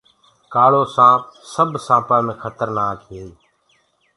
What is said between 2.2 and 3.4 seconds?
مي کترنآڪ هي